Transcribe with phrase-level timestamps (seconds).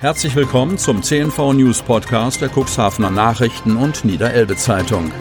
[0.00, 5.12] Herzlich willkommen zum CNV News Podcast der Cuxhavener Nachrichten und Niederelbe Zeitung.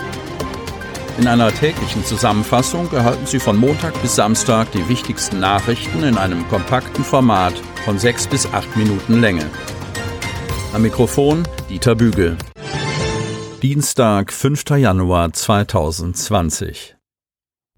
[1.17, 6.47] In einer täglichen Zusammenfassung erhalten Sie von Montag bis Samstag die wichtigsten Nachrichten in einem
[6.47, 9.49] kompakten Format von sechs bis acht Minuten Länge.
[10.71, 12.37] Am Mikrofon Dieter Bügel.
[13.61, 14.63] Dienstag, 5.
[14.77, 16.95] Januar 2020.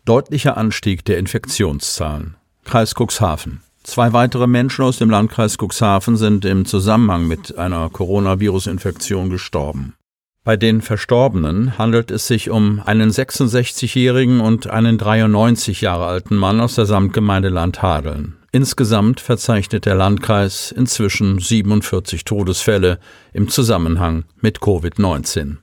[0.06, 2.38] Deutlicher Anstieg der Infektionszahlen.
[2.64, 3.64] Kreis Cuxhaven.
[3.84, 9.96] Zwei weitere Menschen aus dem Landkreis Cuxhaven sind im Zusammenhang mit einer Coronavirus-Infektion gestorben.
[10.44, 16.60] Bei den Verstorbenen handelt es sich um einen 66-jährigen und einen 93 Jahre alten Mann
[16.60, 18.38] aus der Samtgemeinde Landhadeln.
[18.52, 23.00] Insgesamt verzeichnet der Landkreis inzwischen 47 Todesfälle
[23.34, 25.58] im Zusammenhang mit Covid-19.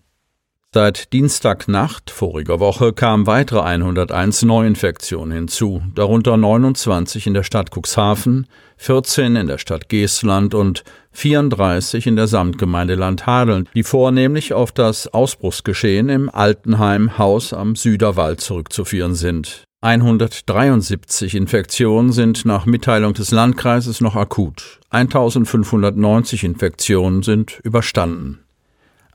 [0.74, 8.46] Seit Dienstagnacht voriger Woche kamen weitere 101 Neuinfektionen hinzu, darunter 29 in der Stadt Cuxhaven,
[8.77, 15.06] 14 in der Stadt Geestland und 34 in der Samtgemeinde Landhadeln, die vornehmlich auf das
[15.06, 19.64] Ausbruchsgeschehen im Altenheim Haus am Süderwald zurückzuführen sind.
[19.80, 24.80] 173 Infektionen sind nach Mitteilung des Landkreises noch akut.
[24.91, 28.41] 1590 Infektionen sind überstanden.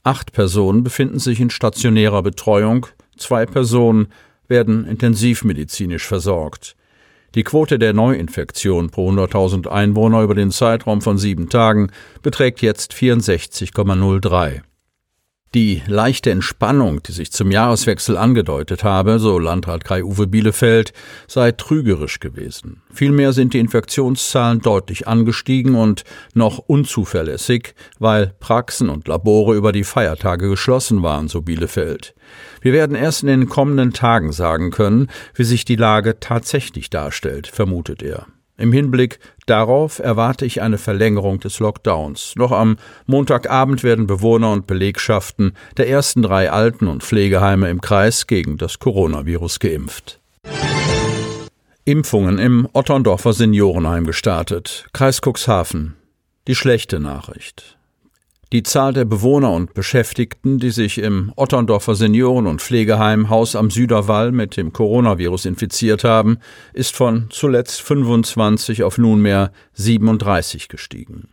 [0.03, 2.87] Acht Personen befinden sich in stationärer Betreuung,
[3.17, 4.07] zwei Personen
[4.49, 6.75] werden intensivmedizinisch versorgt.
[7.35, 11.89] Die Quote der Neuinfektion pro 100.000 Einwohner über den Zeitraum von sieben Tagen
[12.21, 14.61] beträgt jetzt 64,03.
[15.53, 20.93] Die leichte Entspannung, die sich zum Jahreswechsel angedeutet habe, so Landrat Kai-Uwe Bielefeld,
[21.27, 22.81] sei trügerisch gewesen.
[22.91, 29.83] Vielmehr sind die Infektionszahlen deutlich angestiegen und noch unzuverlässig, weil Praxen und Labore über die
[29.83, 32.15] Feiertage geschlossen waren, so Bielefeld.
[32.61, 37.45] Wir werden erst in den kommenden Tagen sagen können, wie sich die Lage tatsächlich darstellt,
[37.45, 38.25] vermutet er.
[38.57, 42.35] Im Hinblick darauf erwarte ich eine Verlängerung des Lockdowns.
[42.35, 48.27] Noch am Montagabend werden Bewohner und Belegschaften der ersten drei Alten- und Pflegeheime im Kreis
[48.27, 50.19] gegen das Coronavirus geimpft.
[51.85, 54.87] Impfungen im Otterndorfer Seniorenheim gestartet.
[54.93, 55.95] Kreis Cuxhaven.
[56.47, 57.77] Die schlechte Nachricht.
[58.53, 63.71] Die Zahl der Bewohner und Beschäftigten, die sich im Otterndorfer Senioren- und Pflegeheim Haus am
[63.71, 66.37] Süderwall mit dem Coronavirus infiziert haben,
[66.71, 71.29] ist von zuletzt 25 auf nunmehr 37 gestiegen.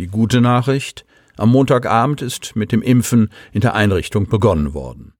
[0.00, 1.06] Die gute Nachricht,
[1.36, 5.12] am Montagabend ist mit dem Impfen in der Einrichtung begonnen worden.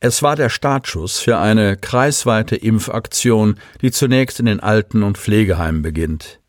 [0.00, 5.82] Es war der Startschuss für eine kreisweite Impfaktion, die zunächst in den Alten- und Pflegeheimen
[5.82, 6.39] beginnt.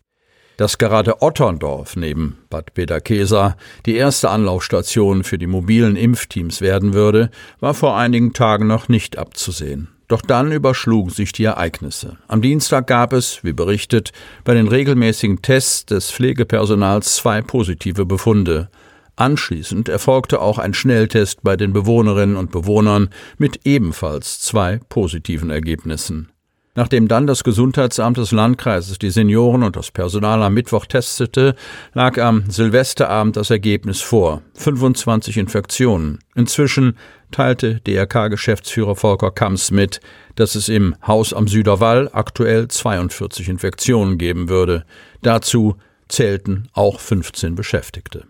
[0.57, 7.31] Dass gerade Otterndorf neben Bad Peter-Kesa die erste Anlaufstation für die mobilen Impfteams werden würde,
[7.59, 9.90] war vor einigen Tagen noch nicht abzusehen.
[10.07, 12.17] Doch dann überschlugen sich die Ereignisse.
[12.28, 14.11] Am Dienstag gab es, wie berichtet,
[14.44, 18.69] bei den regelmäßigen Tests des Pflegepersonals zwei positive Befunde.
[19.16, 26.31] Anschließend erfolgte auch ein Schnelltest bei den Bewohnerinnen und Bewohnern mit ebenfalls zwei positiven Ergebnissen.
[26.73, 31.55] Nachdem dann das Gesundheitsamt des Landkreises die Senioren und das Personal am Mittwoch testete,
[31.93, 34.41] lag am Silvesterabend das Ergebnis vor.
[34.53, 36.19] 25 Infektionen.
[36.33, 36.97] Inzwischen
[37.31, 39.99] teilte DRK-Geschäftsführer Volker Kamps mit,
[40.35, 44.85] dass es im Haus am Süderwall aktuell 42 Infektionen geben würde.
[45.21, 45.75] Dazu
[46.07, 48.27] zählten auch 15 Beschäftigte.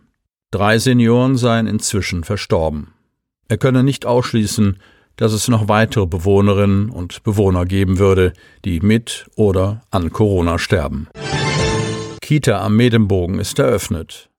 [0.49, 2.93] Drei Senioren seien inzwischen verstorben.
[3.47, 4.79] Er könne nicht ausschließen,
[5.17, 8.33] dass es noch weitere Bewohnerinnen und Bewohner geben würde,
[8.65, 11.07] die mit oder an Corona sterben.
[12.21, 14.29] Kita am Medembogen ist eröffnet.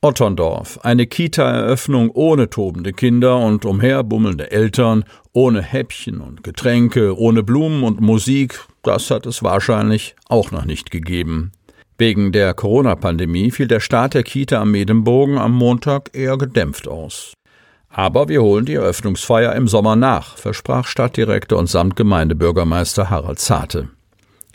[0.00, 7.82] Otterndorf, eine Kita-Eröffnung ohne tobende Kinder und umherbummelnde Eltern, ohne Häppchen und Getränke, ohne Blumen
[7.82, 11.50] und Musik, das hat es wahrscheinlich auch noch nicht gegeben.
[11.96, 17.34] Wegen der Corona-Pandemie fiel der Start der Kita am Medembogen am Montag eher gedämpft aus.
[17.98, 23.88] Aber wir holen die Eröffnungsfeier im Sommer nach, versprach Stadtdirektor und Samtgemeindebürgermeister Harald Zarte.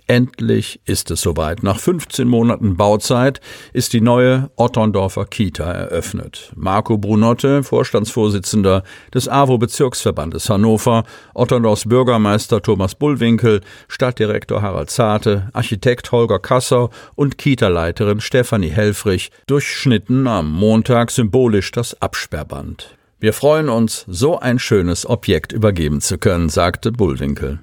[0.07, 1.61] Endlich ist es soweit.
[1.61, 3.41] Nach 15 Monaten Bauzeit
[3.73, 6.53] ist die neue Otterndorfer Kita eröffnet.
[6.55, 8.83] Marco Brunotte, Vorstandsvorsitzender
[9.13, 11.03] des AWO-Bezirksverbandes Hannover,
[11.33, 13.59] Otterndorfs Bürgermeister Thomas Bullwinkel,
[13.89, 22.01] Stadtdirektor Harald Zarte, Architekt Holger Kasser und Kita-Leiterin Stefanie Helfrich durchschnitten am Montag symbolisch das
[22.01, 22.95] Absperrband.
[23.23, 27.59] Wir freuen uns, so ein schönes Objekt übergeben zu können, sagte Bullwinkel.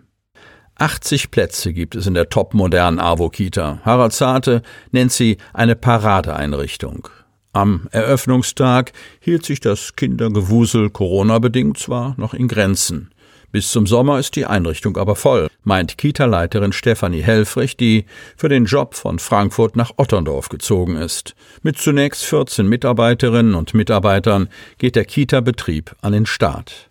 [0.77, 3.81] 80 Plätze gibt es in der topmodernen AWO-Kita.
[3.85, 7.11] Harald Zarte nennt sie eine Paradeeinrichtung.
[7.53, 13.11] Am Eröffnungstag hielt sich das Kindergewusel Corona-bedingt zwar noch in Grenzen.
[13.53, 18.05] Bis zum Sommer ist die Einrichtung aber voll, meint Kita-Leiterin Stefanie Helfrich, die
[18.37, 21.35] für den Job von Frankfurt nach Otterndorf gezogen ist.
[21.63, 24.49] Mit zunächst 14 Mitarbeiterinnen und Mitarbeitern
[24.79, 26.89] geht der Kita-Betrieb an den Start.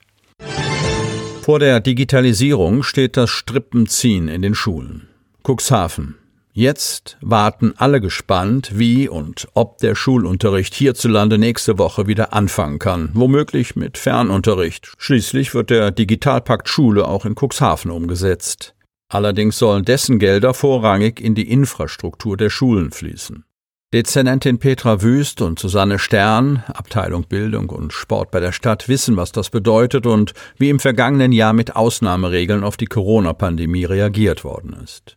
[1.42, 5.08] Vor der Digitalisierung steht das Strippenziehen in den Schulen.
[5.44, 6.19] Cuxhaven.
[6.60, 13.12] Jetzt warten alle gespannt, wie und ob der Schulunterricht hierzulande nächste Woche wieder anfangen kann,
[13.14, 14.92] womöglich mit Fernunterricht.
[14.98, 18.76] Schließlich wird der Digitalpakt Schule auch in Cuxhaven umgesetzt.
[19.08, 23.46] Allerdings sollen dessen Gelder vorrangig in die Infrastruktur der Schulen fließen.
[23.94, 29.32] Dezernentin Petra Wüst und Susanne Stern, Abteilung Bildung und Sport bei der Stadt, wissen, was
[29.32, 35.16] das bedeutet und wie im vergangenen Jahr mit Ausnahmeregeln auf die Corona-Pandemie reagiert worden ist.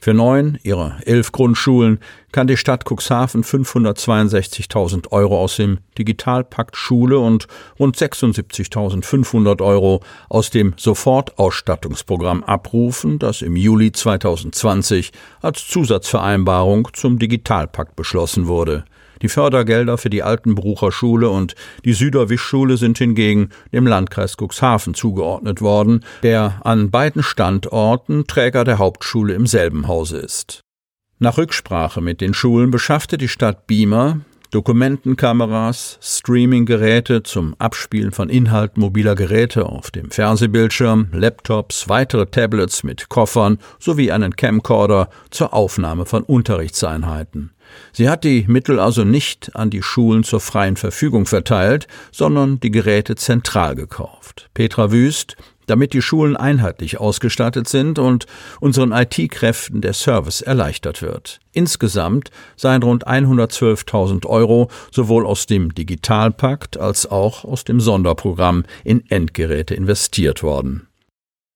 [0.00, 1.98] Für neun ihrer elf Grundschulen
[2.30, 7.48] kann die Stadt Cuxhaven 562.000 Euro aus dem Digitalpakt Schule und
[7.80, 15.10] rund 76.500 Euro aus dem Sofortausstattungsprogramm abrufen, das im Juli 2020
[15.42, 18.84] als Zusatzvereinbarung zum Digitalpakt beschlossen wurde.
[19.22, 21.54] Die Fördergelder für die Altenbrucher Schule und
[21.84, 28.78] die Süderwischschule sind hingegen dem Landkreis Cuxhaven zugeordnet worden, der an beiden Standorten Träger der
[28.78, 30.60] Hauptschule im selben Hause ist.
[31.18, 34.20] Nach Rücksprache mit den Schulen beschaffte die Stadt Beamer
[34.50, 43.10] Dokumentenkameras, Streaminggeräte zum Abspielen von Inhalten mobiler Geräte auf dem Fernsehbildschirm, Laptops, weitere Tablets mit
[43.10, 47.50] Koffern sowie einen Camcorder zur Aufnahme von Unterrichtseinheiten.
[47.92, 52.70] Sie hat die Mittel also nicht an die Schulen zur freien Verfügung verteilt, sondern die
[52.70, 54.48] Geräte zentral gekauft.
[54.54, 55.36] Petra Wüst,
[55.68, 58.26] damit die Schulen einheitlich ausgestattet sind und
[58.60, 61.40] unseren IT-Kräften der Service erleichtert wird.
[61.52, 69.08] Insgesamt seien rund 112.000 Euro sowohl aus dem Digitalpakt als auch aus dem Sonderprogramm in
[69.10, 70.88] Endgeräte investiert worden.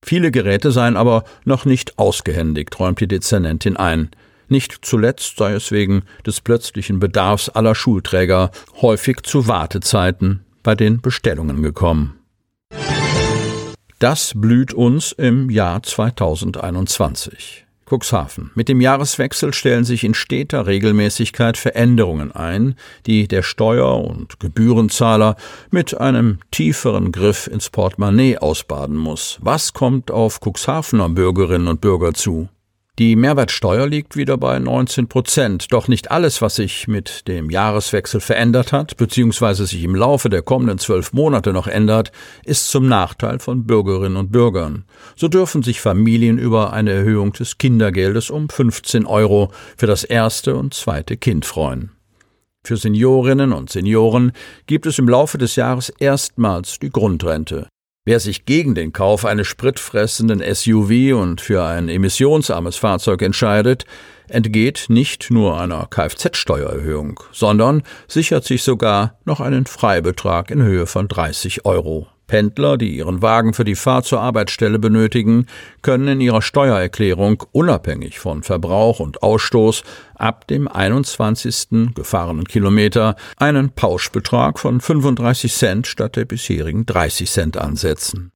[0.05, 4.11] Viele Geräte seien aber noch nicht ausgehändigt, räumt die Dezernentin ein.
[4.53, 8.51] Nicht zuletzt sei es wegen des plötzlichen Bedarfs aller Schulträger
[8.83, 12.19] häufig zu Wartezeiten bei den Bestellungen gekommen.
[13.99, 17.65] Das blüht uns im Jahr 2021.
[17.87, 18.51] Cuxhaven.
[18.55, 22.75] Mit dem Jahreswechsel stellen sich in steter Regelmäßigkeit Veränderungen ein,
[23.07, 25.37] die der Steuer- und Gebührenzahler
[25.71, 29.39] mit einem tieferen Griff ins Portemonnaie ausbaden muss.
[29.41, 32.51] Was kommt auf Cuxhavener Bürgerinnen und Bürger zu?
[33.03, 35.73] Die Mehrwertsteuer liegt wieder bei 19 Prozent.
[35.73, 40.43] Doch nicht alles, was sich mit dem Jahreswechsel verändert hat, beziehungsweise sich im Laufe der
[40.43, 42.13] kommenden zwölf Monate noch ändert,
[42.45, 44.85] ist zum Nachteil von Bürgerinnen und Bürgern.
[45.17, 50.55] So dürfen sich Familien über eine Erhöhung des Kindergeldes um 15 Euro für das erste
[50.55, 51.91] und zweite Kind freuen.
[52.63, 54.31] Für Seniorinnen und Senioren
[54.67, 57.67] gibt es im Laufe des Jahres erstmals die Grundrente.
[58.05, 63.85] Wer sich gegen den Kauf eines spritfressenden SUV und für ein emissionsarmes Fahrzeug entscheidet,
[64.29, 71.07] entgeht nicht nur einer Kfz-Steuererhöhung, sondern sichert sich sogar noch einen Freibetrag in Höhe von
[71.07, 72.09] 30 Euro.
[72.27, 75.47] Pendler, die ihren Wagen für die Fahrt zur Arbeitsstelle benötigen,
[75.83, 79.83] können in ihrer Steuererklärung unabhängig von Verbrauch und Ausstoß
[80.15, 81.95] ab dem 21.
[81.95, 88.33] gefahrenen Kilometer einen Pauschbetrag von 35 Cent statt der bisherigen 30 Cent ansetzen.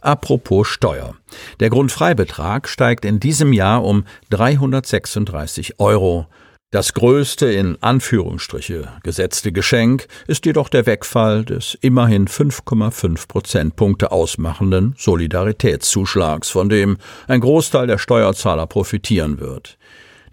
[0.00, 1.16] Apropos Steuer.
[1.58, 6.28] Der Grundfreibetrag steigt in diesem Jahr um 336 Euro.
[6.70, 14.94] Das größte in Anführungsstriche gesetzte Geschenk ist jedoch der Wegfall des immerhin 5,5 Prozentpunkte ausmachenden
[14.98, 19.78] Solidaritätszuschlags, von dem ein Großteil der Steuerzahler profitieren wird.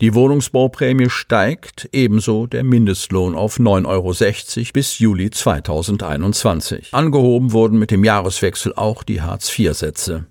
[0.02, 6.94] Die Wohnungsbauprämie steigt, ebenso der Mindestlohn auf 9,60 Euro bis Juli 2021.
[6.94, 10.26] Angehoben wurden mit dem Jahreswechsel auch die Hartz-IV-Sätze.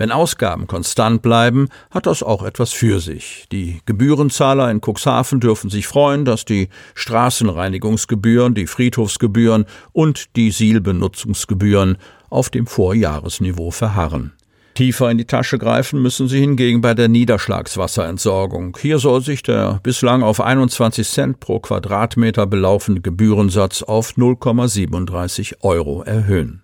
[0.00, 3.44] Wenn Ausgaben konstant bleiben, hat das auch etwas für sich.
[3.52, 11.98] Die Gebührenzahler in Cuxhaven dürfen sich freuen, dass die Straßenreinigungsgebühren, die Friedhofsgebühren und die Sielbenutzungsgebühren
[12.30, 14.32] auf dem Vorjahresniveau verharren.
[14.72, 18.78] Tiefer in die Tasche greifen müssen sie hingegen bei der Niederschlagswasserentsorgung.
[18.80, 26.02] Hier soll sich der bislang auf 21 Cent pro Quadratmeter belaufende Gebührensatz auf 0,37 Euro
[26.04, 26.62] erhöhen.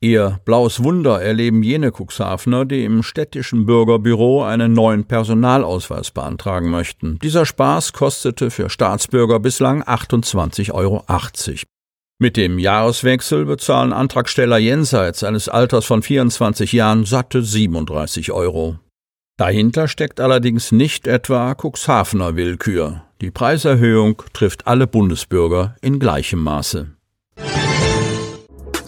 [0.00, 7.18] Ihr blaues Wunder erleben jene Cuxhavener, die im städtischen Bürgerbüro einen neuen Personalausweis beantragen möchten.
[7.20, 11.04] Dieser Spaß kostete für Staatsbürger bislang 28,80 Euro.
[12.20, 18.78] Mit dem Jahreswechsel bezahlen Antragsteller jenseits eines Alters von 24 Jahren satte 37 Euro.
[19.36, 23.04] Dahinter steckt allerdings nicht etwa Cuxhavener Willkür.
[23.20, 26.97] Die Preiserhöhung trifft alle Bundesbürger in gleichem Maße.